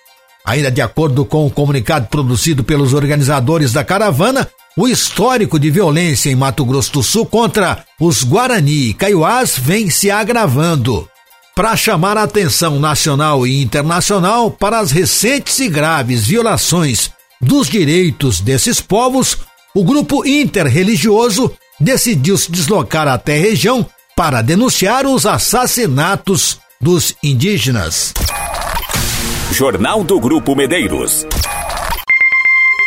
Ainda 0.46 0.72
de 0.72 0.82
acordo 0.82 1.26
com 1.26 1.46
o 1.46 1.52
comunicado 1.52 2.08
produzido 2.08 2.64
pelos 2.64 2.94
organizadores 2.94 3.74
da 3.74 3.84
caravana, 3.84 4.48
o 4.78 4.88
histórico 4.88 5.60
de 5.60 5.72
violência 5.72 6.30
em 6.30 6.36
Mato 6.36 6.64
Grosso 6.64 6.94
do 6.94 7.04
Sul 7.04 7.26
contra 7.26 7.84
os 8.00 8.24
Guarani 8.24 8.90
e 8.90 8.94
Kaiowás 8.94 9.58
vem 9.58 9.90
se 9.90 10.12
agravando. 10.12 11.10
Para 11.56 11.76
chamar 11.76 12.18
a 12.18 12.24
atenção 12.24 12.80
nacional 12.80 13.46
e 13.48 13.62
internacional 13.62 14.52
para 14.52 14.78
as 14.78 14.92
recentes 14.92 15.58
e 15.60 15.68
graves 15.68 16.28
violações 16.28 17.12
dos 17.42 17.68
direitos 17.68 18.40
desses 18.40 18.80
povos, 18.80 19.40
o 19.74 19.84
grupo 19.84 20.26
interreligioso 20.26 21.52
decidiu 21.80 22.38
se 22.38 22.52
deslocar 22.52 23.08
até 23.08 23.36
a 23.36 23.42
região 23.42 23.86
para 24.18 24.42
denunciar 24.42 25.06
os 25.06 25.28
assassinatos 25.28 26.60
dos 26.82 27.16
indígenas. 27.22 28.16
Jornal 29.52 30.04
do 30.04 30.20
Grupo 30.20 30.56
Medeiros. 30.56 31.24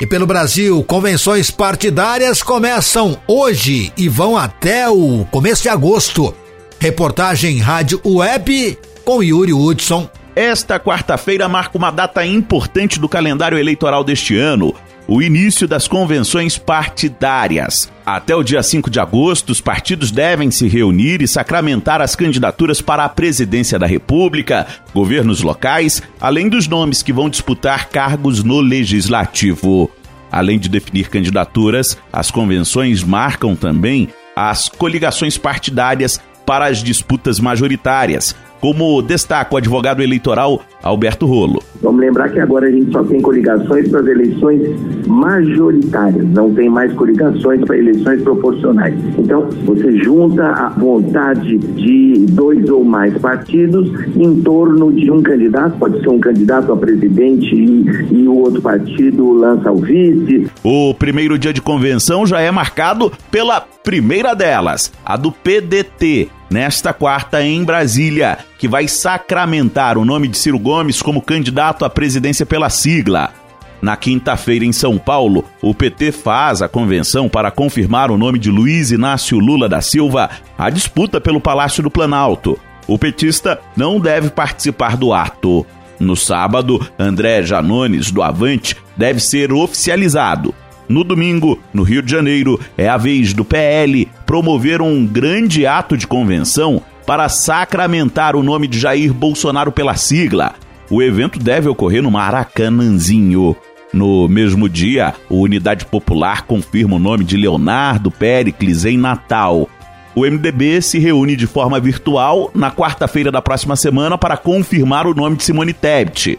E 0.03 0.07
pelo 0.09 0.27
Brasil, 0.27 0.83
convenções 0.83 1.49
partidárias 1.49 2.43
começam 2.43 3.17
hoje 3.29 3.93
e 3.97 4.09
vão 4.09 4.37
até 4.37 4.91
o 4.91 5.25
começo 5.31 5.63
de 5.63 5.69
agosto. 5.69 6.35
Reportagem 6.81 7.59
Rádio 7.61 8.01
Web 8.05 8.77
com 9.05 9.23
Yuri 9.23 9.53
Hudson. 9.53 10.11
Esta 10.35 10.81
quarta-feira 10.81 11.49
marca 11.49 11.79
uma 11.79 11.93
data 11.93 12.27
importante 12.27 12.99
do 12.99 13.09
calendário 13.09 13.57
eleitoral 13.57 14.03
deste 14.03 14.37
ano, 14.37 14.75
o 15.07 15.23
início 15.23 15.69
das 15.69 15.87
convenções 15.87 16.59
partidárias. 16.59 17.89
Até 18.17 18.35
o 18.35 18.43
dia 18.43 18.61
5 18.61 18.90
de 18.90 18.99
agosto, 18.99 19.50
os 19.50 19.61
partidos 19.61 20.11
devem 20.11 20.50
se 20.50 20.67
reunir 20.67 21.23
e 21.23 21.29
sacramentar 21.29 22.00
as 22.00 22.17
candidaturas 22.17 22.83
para 22.83 23.05
a 23.05 23.09
presidência 23.09 23.79
da 23.79 23.87
República, 23.87 24.67
governos 24.93 25.43
locais, 25.43 26.02
além 26.21 26.49
dos 26.49 26.67
nomes 26.67 27.05
que 27.05 27.12
vão 27.12 27.31
disputar 27.31 27.88
cargos 27.88 28.43
no 28.43 28.61
legislativo. 28.61 29.88
Além 30.29 30.59
de 30.59 30.69
definir 30.69 31.09
candidaturas, 31.09 31.97
as 32.12 32.33
convenções 32.33 33.05
marcam 33.05 33.55
também 33.55 34.09
as 34.35 34.69
coligações 34.69 35.38
partidárias 35.38 36.21
para 36.45 36.67
as 36.67 36.83
disputas 36.83 37.38
majoritárias, 37.38 38.35
como 38.61 39.00
destaca 39.02 39.55
o 39.55 39.57
advogado 39.57 40.02
eleitoral 40.02 40.64
Alberto 40.83 41.27
Rolo. 41.27 41.63
Vamos 41.83 42.01
lembrar 42.01 42.29
que 42.29 42.39
agora 42.39 42.67
a 42.67 42.71
gente 42.71 42.93
só 42.93 43.03
tem 43.03 43.21
coligações 43.21 43.89
para 43.89 44.01
as 44.01 44.07
eleições 44.07 44.61
majoritárias, 45.07 46.27
não 46.29 46.53
tem 46.53 46.69
mais 46.69 46.93
coligações 46.93 47.65
para 47.65 47.79
eleições 47.79 48.23
proporcionais. 48.23 48.95
Então, 49.19 49.49
você 49.65 49.97
junta 49.99 50.45
a 50.45 50.69
vontade 50.71 51.57
de 51.57 52.27
dois 52.31 52.69
ou 52.69 52.85
mais 52.85 53.17
partidos 53.19 53.91
em 54.15 54.43
torno 54.43 54.93
de 54.93 55.11
um 55.11 55.23
candidato, 55.23 55.79
pode 55.79 56.01
ser 56.01 56.09
um 56.09 56.21
candidato 56.21 56.73
a 56.73 56.77
presidente 56.77 57.55
e, 57.55 58.15
e 58.15 58.29
o 58.29 58.37
outro 58.37 58.61
partido 58.61 59.33
lança 59.33 59.73
o 59.73 59.79
vice. 59.79 60.51
O 60.63 60.95
primeiro 60.95 61.39
dia 61.39 61.53
de 61.53 61.63
convenção 61.63 62.27
já 62.27 62.41
é 62.41 62.51
marcado 62.51 63.11
pela 63.31 63.61
primeira 63.83 64.35
delas, 64.35 64.93
a 65.05 65.17
do 65.17 65.33
PDT, 65.33 66.29
nesta 66.51 66.93
quarta 66.93 67.43
em 67.43 67.65
Brasília, 67.65 68.39
que 68.61 68.69
vai 68.69 68.87
sacramentar 68.87 69.97
o 69.97 70.05
nome 70.05 70.29
de 70.29 70.37
Ciro 70.37 70.59
Gomes 70.59 71.00
como 71.00 71.23
candidato 71.23 71.83
à 71.83 71.88
presidência 71.88 72.45
pela 72.45 72.69
sigla. 72.69 73.33
Na 73.81 73.97
quinta-feira, 73.97 74.67
em 74.67 74.73
São 74.73 74.99
Paulo, 74.99 75.47
o 75.62 75.75
PT 75.75 76.12
faz 76.12 76.61
a 76.61 76.69
convenção 76.69 77.26
para 77.26 77.50
confirmar 77.50 78.11
o 78.11 78.19
nome 78.19 78.38
de 78.38 78.50
Luiz 78.50 78.90
Inácio 78.90 79.38
Lula 79.38 79.67
da 79.67 79.81
Silva 79.81 80.29
à 80.59 80.69
disputa 80.69 81.19
pelo 81.19 81.40
Palácio 81.40 81.83
do 81.83 81.90
Planalto. 81.90 82.61
O 82.87 82.99
petista 82.99 83.59
não 83.75 83.99
deve 83.99 84.29
participar 84.29 84.95
do 84.95 85.14
ato. 85.14 85.64
No 85.99 86.14
sábado, 86.14 86.87
André 86.99 87.43
Janones, 87.43 88.11
do 88.11 88.23
Avante, 88.23 88.76
deve 88.95 89.21
ser 89.21 89.55
oficializado. 89.55 90.55
No 90.87 91.02
domingo, 91.02 91.59
no 91.73 91.83
Rio 91.83 92.02
de 92.02 92.11
Janeiro, 92.11 92.61
é 92.76 92.90
a 92.90 92.99
vez 92.99 93.33
do 93.33 93.43
PL 93.43 94.07
promover 94.26 94.83
um 94.83 95.07
grande 95.07 95.64
ato 95.64 95.97
de 95.97 96.07
convenção 96.07 96.83
para 97.11 97.29
sacramentar 97.29 98.37
o 98.37 98.43
nome 98.45 98.69
de 98.69 98.79
Jair 98.79 99.12
Bolsonaro 99.12 99.73
pela 99.73 99.97
sigla. 99.97 100.55
O 100.88 101.02
evento 101.02 101.40
deve 101.40 101.69
ocorrer 101.69 102.00
no 102.00 102.09
Maracanãzinho. 102.09 103.57
No 103.93 104.29
mesmo 104.29 104.69
dia, 104.69 105.14
o 105.29 105.40
Unidade 105.40 105.85
Popular 105.87 106.43
confirma 106.43 106.95
o 106.95 106.99
nome 107.00 107.25
de 107.25 107.37
Leonardo 107.37 108.12
Pericles 108.12 108.85
em 108.85 108.97
Natal. 108.97 109.69
O 110.14 110.21
MDB 110.21 110.81
se 110.81 111.00
reúne 111.00 111.35
de 111.35 111.49
forma 111.49 111.81
virtual 111.81 112.49
na 112.55 112.71
quarta-feira 112.71 113.33
da 113.33 113.43
próxima 113.43 113.75
semana 113.75 114.17
para 114.17 114.37
confirmar 114.37 115.05
o 115.05 115.12
nome 115.12 115.35
de 115.35 115.43
Simone 115.43 115.73
Tebet. 115.73 116.38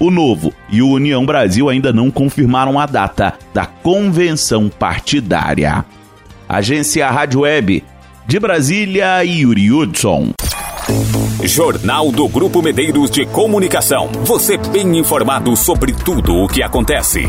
O 0.00 0.10
Novo 0.10 0.50
e 0.70 0.80
o 0.80 0.88
União 0.88 1.26
Brasil 1.26 1.68
ainda 1.68 1.92
não 1.92 2.10
confirmaram 2.10 2.80
a 2.80 2.86
data 2.86 3.34
da 3.52 3.66
convenção 3.66 4.70
partidária. 4.70 5.84
Agência 6.48 7.06
Rádio 7.10 7.40
Web 7.40 7.84
de 8.26 8.40
Brasília, 8.40 9.22
Yuri 9.22 9.70
Hudson. 9.70 10.32
Jornal 11.44 12.10
do 12.10 12.28
Grupo 12.28 12.60
Medeiros 12.60 13.08
de 13.08 13.24
Comunicação. 13.24 14.10
Você 14.24 14.56
bem 14.56 14.98
informado 14.98 15.54
sobre 15.56 15.92
tudo 15.92 16.34
o 16.34 16.48
que 16.48 16.60
acontece. 16.60 17.28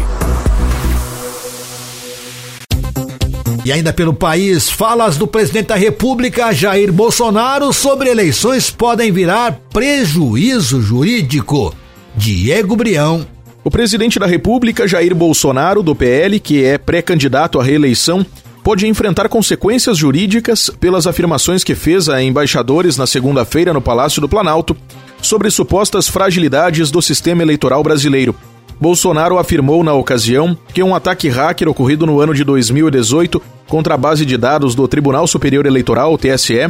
E 3.64 3.72
ainda 3.72 3.94
pelo 3.94 4.14
país, 4.14 4.70
falas 4.70 5.18
do 5.18 5.28
presidente 5.28 5.68
da 5.68 5.76
República, 5.76 6.52
Jair 6.52 6.92
Bolsonaro, 6.92 7.72
sobre 7.72 8.10
eleições 8.10 8.72
podem 8.72 9.12
virar 9.12 9.60
prejuízo 9.72 10.82
jurídico. 10.82 11.76
Diego 12.16 12.76
Brião. 12.76 13.28
O 13.64 13.70
presidente 13.70 14.18
da 14.18 14.26
República, 14.26 14.88
Jair 14.88 15.14
Bolsonaro, 15.14 15.84
do 15.84 15.94
PL, 15.94 16.40
que 16.40 16.64
é 16.64 16.78
pré-candidato 16.78 17.60
à 17.60 17.64
reeleição, 17.64 18.26
pode 18.68 18.86
enfrentar 18.86 19.30
consequências 19.30 19.98
jurídicas 19.98 20.70
pelas 20.70 21.08
afirmações 21.08 21.64
que 21.64 21.74
fez 21.74 22.10
a 22.10 22.22
embaixadores 22.22 22.98
na 22.98 23.08
segunda-feira 23.08 23.72
no 23.72 23.82
Palácio 23.82 24.20
do 24.20 24.28
Planalto 24.28 24.76
sobre 25.22 25.50
supostas 25.50 26.10
fragilidades 26.10 26.92
do 26.92 27.02
sistema 27.02 27.42
eleitoral 27.42 27.82
brasileiro. 27.82 28.36
Bolsonaro 28.78 29.38
afirmou 29.38 29.86
na 29.86 29.94
ocasião 29.94 30.58
que 30.74 30.84
um 30.84 30.94
ataque 30.94 31.30
hacker 31.30 31.70
ocorrido 31.70 32.06
no 32.06 32.20
ano 32.20 32.34
de 32.34 32.44
2018 32.44 33.42
contra 33.70 33.94
a 33.94 33.98
base 33.98 34.26
de 34.26 34.36
dados 34.36 34.76
do 34.76 34.86
Tribunal 34.86 35.28
Superior 35.28 35.66
Eleitoral, 35.66 36.18
TSE, 36.18 36.70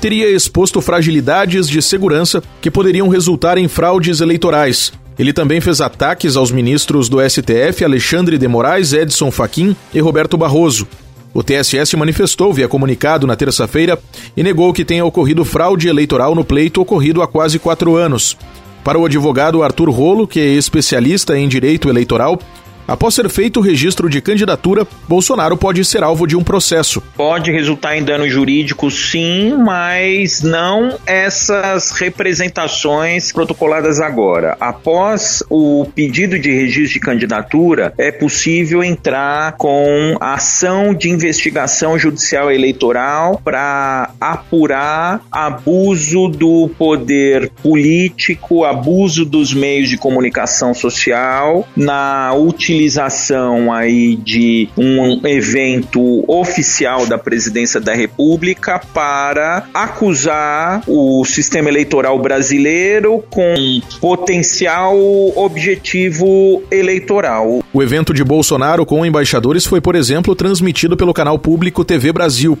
teria 0.00 0.30
exposto 0.30 0.80
fragilidades 0.80 1.68
de 1.68 1.82
segurança 1.82 2.42
que 2.62 2.70
poderiam 2.70 3.08
resultar 3.08 3.58
em 3.58 3.68
fraudes 3.68 4.22
eleitorais. 4.22 4.94
Ele 5.18 5.32
também 5.32 5.60
fez 5.60 5.82
ataques 5.82 6.36
aos 6.36 6.50
ministros 6.50 7.10
do 7.10 7.18
STF 7.20 7.84
Alexandre 7.84 8.38
de 8.38 8.48
Moraes, 8.48 8.94
Edson 8.94 9.30
Fachin 9.30 9.76
e 9.92 10.00
Roberto 10.00 10.38
Barroso. 10.38 10.88
O 11.34 11.42
TSE 11.42 11.84
se 11.84 11.96
manifestou 11.96 12.52
via 12.52 12.68
comunicado 12.68 13.26
na 13.26 13.34
terça-feira 13.34 13.98
e 14.36 14.42
negou 14.42 14.72
que 14.72 14.84
tenha 14.84 15.04
ocorrido 15.04 15.44
fraude 15.44 15.88
eleitoral 15.88 16.32
no 16.32 16.44
pleito 16.44 16.80
ocorrido 16.80 17.20
há 17.20 17.26
quase 17.26 17.58
quatro 17.58 17.96
anos. 17.96 18.36
Para 18.84 18.98
o 18.98 19.04
advogado 19.04 19.60
Arthur 19.60 19.90
Rolo, 19.90 20.28
que 20.28 20.38
é 20.38 20.46
especialista 20.46 21.36
em 21.36 21.48
direito 21.48 21.88
eleitoral, 21.88 22.38
Após 22.86 23.14
ser 23.14 23.28
feito 23.30 23.60
o 23.60 23.62
registro 23.62 24.10
de 24.10 24.20
candidatura, 24.20 24.86
Bolsonaro 25.08 25.56
pode 25.56 25.82
ser 25.84 26.02
alvo 26.02 26.26
de 26.26 26.36
um 26.36 26.44
processo. 26.44 27.02
Pode 27.16 27.50
resultar 27.50 27.96
em 27.96 28.02
dano 28.02 28.28
jurídico, 28.28 28.90
sim, 28.90 29.56
mas 29.56 30.42
não 30.42 30.98
essas 31.06 31.92
representações 31.92 33.32
protocoladas 33.32 34.00
agora. 34.00 34.56
Após 34.60 35.42
o 35.48 35.86
pedido 35.94 36.38
de 36.38 36.50
registro 36.50 36.94
de 36.94 37.00
candidatura, 37.00 37.94
é 37.96 38.12
possível 38.12 38.84
entrar 38.84 39.52
com 39.52 40.16
ação 40.20 40.92
de 40.92 41.08
investigação 41.08 41.98
judicial 41.98 42.52
eleitoral 42.52 43.40
para 43.42 44.10
apurar 44.20 45.22
abuso 45.32 46.28
do 46.28 46.68
poder 46.76 47.50
político, 47.62 48.64
abuso 48.64 49.24
dos 49.24 49.54
meios 49.54 49.88
de 49.88 49.96
comunicação 49.96 50.74
social 50.74 51.66
na 51.74 52.34
utilização 52.34 52.73
utilização 52.74 53.72
aí 53.72 54.16
de 54.16 54.68
um 54.76 55.26
evento 55.26 56.24
oficial 56.26 57.06
da 57.06 57.16
presidência 57.16 57.80
da 57.80 57.94
República 57.94 58.80
para 58.92 59.68
acusar 59.72 60.82
o 60.86 61.24
sistema 61.24 61.68
eleitoral 61.68 62.18
brasileiro 62.20 63.24
com 63.30 63.54
potencial 64.00 64.96
objetivo 65.36 66.62
eleitoral. 66.70 67.62
O 67.72 67.82
evento 67.82 68.12
de 68.12 68.24
Bolsonaro 68.24 68.84
com 68.84 69.06
embaixadores 69.06 69.64
foi, 69.64 69.80
por 69.80 69.94
exemplo, 69.94 70.34
transmitido 70.34 70.96
pelo 70.96 71.14
canal 71.14 71.38
público 71.38 71.84
TV 71.84 72.12
Brasil. 72.12 72.58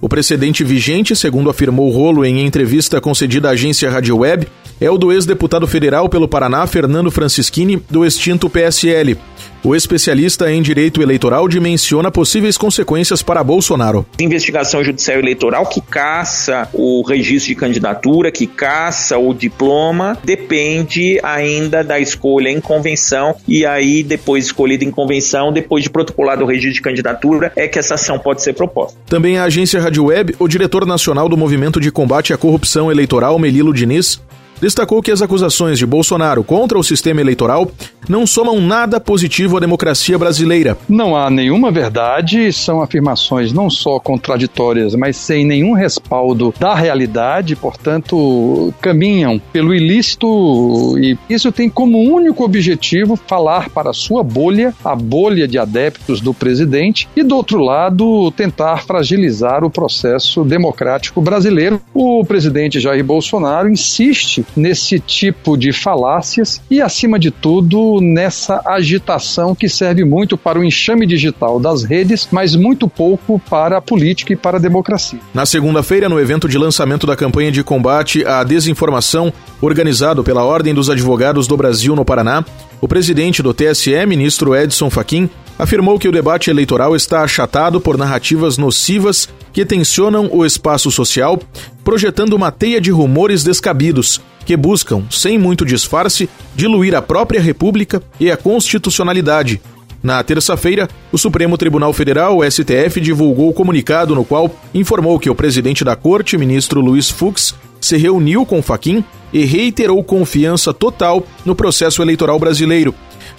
O 0.00 0.08
precedente 0.08 0.62
vigente, 0.62 1.16
segundo 1.16 1.48
afirmou 1.48 1.90
Rolo 1.90 2.26
em 2.26 2.44
entrevista 2.44 3.00
concedida 3.00 3.48
à 3.48 3.52
agência 3.52 3.90
Rádio 3.90 4.18
Web, 4.18 4.46
é 4.80 4.90
o 4.90 4.98
do 4.98 5.12
ex-deputado 5.12 5.66
federal 5.66 6.08
pelo 6.08 6.28
Paraná, 6.28 6.66
Fernando 6.66 7.10
Francischini, 7.10 7.82
do 7.88 8.04
extinto 8.04 8.50
PSL. 8.50 9.16
O 9.64 9.74
especialista 9.74 10.52
em 10.52 10.60
direito 10.60 11.00
eleitoral 11.00 11.48
dimensiona 11.48 12.10
possíveis 12.10 12.58
consequências 12.58 13.22
para 13.22 13.42
Bolsonaro. 13.42 14.04
Investigação 14.20 14.84
judicial 14.84 15.18
eleitoral 15.18 15.64
que 15.64 15.80
caça 15.80 16.68
o 16.74 17.00
registro 17.00 17.48
de 17.48 17.54
candidatura, 17.54 18.30
que 18.30 18.46
caça 18.46 19.16
o 19.16 19.32
diploma, 19.32 20.18
depende 20.22 21.18
ainda 21.22 21.82
da 21.82 21.98
escolha 21.98 22.50
em 22.50 22.60
convenção 22.60 23.36
e 23.48 23.64
aí 23.64 24.02
depois 24.02 24.44
escolhida 24.44 24.84
em 24.84 24.90
convenção, 24.90 25.50
depois 25.50 25.82
de 25.82 25.88
protocolado 25.88 26.44
o 26.44 26.46
registro 26.46 26.74
de 26.74 26.82
candidatura, 26.82 27.50
é 27.56 27.66
que 27.66 27.78
essa 27.78 27.94
ação 27.94 28.18
pode 28.18 28.42
ser 28.42 28.52
proposta. 28.52 28.98
Também 29.06 29.38
a 29.38 29.44
agência 29.44 29.80
Rádio 29.80 30.04
Web, 30.04 30.36
o 30.38 30.46
diretor 30.46 30.84
nacional 30.84 31.26
do 31.26 31.38
Movimento 31.38 31.80
de 31.80 31.90
Combate 31.90 32.34
à 32.34 32.36
Corrupção 32.36 32.90
Eleitoral, 32.90 33.38
Melilo 33.38 33.72
Diniz, 33.72 34.20
destacou 34.64 35.02
que 35.02 35.10
as 35.10 35.20
acusações 35.20 35.78
de 35.78 35.84
Bolsonaro 35.84 36.42
contra 36.42 36.78
o 36.78 36.82
sistema 36.82 37.20
eleitoral 37.20 37.70
não 38.08 38.26
somam 38.26 38.62
nada 38.62 38.98
positivo 38.98 39.58
à 39.58 39.60
democracia 39.60 40.18
brasileira. 40.18 40.76
Não 40.88 41.14
há 41.14 41.28
nenhuma 41.28 41.70
verdade, 41.70 42.50
são 42.50 42.80
afirmações 42.80 43.52
não 43.52 43.68
só 43.68 43.98
contraditórias, 43.98 44.94
mas 44.94 45.18
sem 45.18 45.44
nenhum 45.44 45.74
respaldo 45.74 46.54
da 46.58 46.74
realidade, 46.74 47.54
portanto, 47.54 48.72
caminham 48.80 49.38
pelo 49.52 49.74
ilícito 49.74 50.96
e 50.98 51.18
isso 51.28 51.52
tem 51.52 51.68
como 51.68 51.98
único 51.98 52.42
objetivo 52.42 53.16
falar 53.16 53.68
para 53.68 53.90
a 53.90 53.94
sua 53.94 54.22
bolha, 54.22 54.74
a 54.82 54.96
bolha 54.96 55.46
de 55.46 55.58
adeptos 55.58 56.22
do 56.22 56.32
presidente, 56.32 57.06
e 57.14 57.22
do 57.22 57.36
outro 57.36 57.58
lado, 57.58 58.30
tentar 58.32 58.78
fragilizar 58.78 59.62
o 59.62 59.70
processo 59.70 60.42
democrático 60.42 61.20
brasileiro. 61.20 61.82
O 61.92 62.24
presidente 62.24 62.80
Jair 62.80 63.04
Bolsonaro 63.04 63.68
insiste 63.68 64.44
nesse 64.56 64.98
tipo 64.98 65.56
de 65.56 65.72
falácias 65.72 66.60
e, 66.70 66.80
acima 66.80 67.18
de 67.18 67.30
tudo, 67.30 68.00
nessa 68.00 68.62
agitação 68.64 69.54
que 69.54 69.68
serve 69.68 70.04
muito 70.04 70.36
para 70.36 70.58
o 70.58 70.64
enxame 70.64 71.06
digital 71.06 71.58
das 71.58 71.82
redes, 71.82 72.28
mas 72.30 72.54
muito 72.54 72.88
pouco 72.88 73.40
para 73.50 73.78
a 73.78 73.82
política 73.82 74.32
e 74.32 74.36
para 74.36 74.58
a 74.58 74.60
democracia. 74.60 75.18
Na 75.32 75.46
segunda-feira, 75.46 76.08
no 76.08 76.20
evento 76.20 76.48
de 76.48 76.58
lançamento 76.58 77.06
da 77.06 77.16
campanha 77.16 77.50
de 77.50 77.62
combate 77.62 78.24
à 78.24 78.44
desinformação, 78.44 79.32
organizado 79.60 80.22
pela 80.22 80.44
Ordem 80.44 80.74
dos 80.74 80.90
Advogados 80.90 81.46
do 81.46 81.56
Brasil 81.56 81.94
no 81.96 82.04
Paraná, 82.04 82.44
o 82.80 82.88
presidente 82.88 83.42
do 83.42 83.54
TSE, 83.54 84.04
ministro 84.06 84.54
Edson 84.54 84.90
Fachin, 84.90 85.28
afirmou 85.58 85.98
que 85.98 86.08
o 86.08 86.12
debate 86.12 86.50
eleitoral 86.50 86.96
está 86.96 87.22
achatado 87.22 87.80
por 87.80 87.96
narrativas 87.96 88.58
nocivas 88.58 89.28
que 89.52 89.64
tensionam 89.64 90.28
o 90.32 90.44
espaço 90.44 90.90
social, 90.90 91.40
projetando 91.84 92.34
uma 92.34 92.50
teia 92.50 92.80
de 92.80 92.90
rumores 92.90 93.44
descabidos 93.44 94.20
que 94.44 94.56
buscam, 94.56 95.04
sem 95.10 95.38
muito 95.38 95.64
disfarce, 95.64 96.28
diluir 96.54 96.94
a 96.94 97.02
própria 97.02 97.40
República 97.40 98.02
e 98.20 98.30
a 98.30 98.36
constitucionalidade. 98.36 99.60
Na 100.02 100.22
terça-feira, 100.22 100.86
o 101.10 101.16
Supremo 101.16 101.56
Tribunal 101.56 101.92
Federal, 101.94 102.40
STF, 102.42 103.00
divulgou 103.00 103.48
o 103.48 103.54
comunicado 103.54 104.14
no 104.14 104.22
qual 104.22 104.54
informou 104.74 105.18
que 105.18 105.30
o 105.30 105.34
presidente 105.34 105.82
da 105.82 105.96
Corte, 105.96 106.36
ministro 106.36 106.80
Luiz 106.82 107.08
Fux, 107.08 107.54
se 107.80 107.96
reuniu 107.96 108.44
com 108.44 108.62
Faquim 108.62 109.02
e 109.32 109.46
reiterou 109.46 110.04
confiança 110.04 110.74
total 110.74 111.26
no 111.44 111.54
processo 111.54 112.02
eleitoral 112.02 112.38
brasileiro 112.38 112.94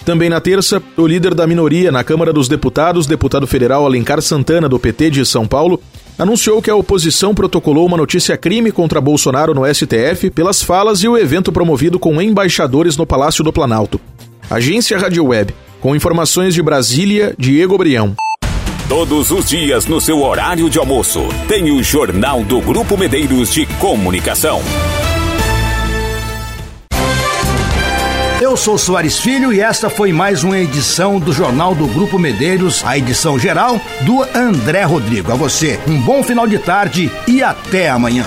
também 0.06 0.30
na 0.30 0.40
terça, 0.40 0.80
o 0.96 1.04
líder 1.04 1.34
da 1.34 1.48
minoria 1.48 1.90
na 1.90 2.04
Câmara 2.04 2.32
dos 2.32 2.48
Deputados, 2.48 3.08
deputado 3.08 3.44
federal 3.44 3.84
Alencar 3.84 4.22
Santana, 4.22 4.68
do 4.68 4.78
PT 4.78 5.10
de 5.10 5.26
São 5.26 5.48
Paulo, 5.48 5.82
anunciou 6.16 6.62
que 6.62 6.70
a 6.70 6.76
oposição 6.76 7.34
protocolou 7.34 7.84
uma 7.84 7.96
notícia 7.96 8.36
crime 8.36 8.70
contra 8.70 9.00
Bolsonaro 9.00 9.52
no 9.52 9.66
STF 9.66 10.30
pelas 10.30 10.62
falas 10.62 11.02
e 11.02 11.08
o 11.08 11.18
evento 11.18 11.50
promovido 11.50 11.98
com 11.98 12.22
embaixadores 12.22 12.96
no 12.96 13.04
Palácio 13.04 13.42
do 13.42 13.52
Planalto. 13.52 14.00
Agência 14.48 14.96
Rádio 14.96 15.26
Web, 15.26 15.52
com 15.80 15.96
informações 15.96 16.54
de 16.54 16.62
Brasília, 16.62 17.34
Diego 17.36 17.76
Brião. 17.76 18.14
Todos 18.88 19.32
os 19.32 19.48
dias 19.48 19.86
no 19.86 20.00
seu 20.00 20.22
horário 20.22 20.70
de 20.70 20.78
almoço, 20.78 21.26
tem 21.48 21.72
o 21.72 21.82
Jornal 21.82 22.44
do 22.44 22.60
Grupo 22.60 22.96
Medeiros 22.96 23.52
de 23.52 23.66
Comunicação. 23.80 24.62
Eu 28.40 28.54
sou 28.54 28.76
Soares 28.76 29.18
Filho 29.18 29.50
e 29.50 29.60
esta 29.60 29.88
foi 29.88 30.12
mais 30.12 30.44
uma 30.44 30.58
edição 30.58 31.18
do 31.18 31.32
Jornal 31.32 31.74
do 31.74 31.86
Grupo 31.86 32.18
Medeiros, 32.18 32.84
a 32.84 32.98
edição 32.98 33.38
geral 33.38 33.80
do 34.02 34.22
André 34.36 34.82
Rodrigo. 34.82 35.32
A 35.32 35.34
você, 35.34 35.80
um 35.88 35.98
bom 36.02 36.22
final 36.22 36.46
de 36.46 36.58
tarde 36.58 37.10
e 37.26 37.42
até 37.42 37.88
amanhã. 37.88 38.26